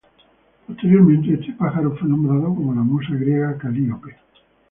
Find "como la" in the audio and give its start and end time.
2.55-2.81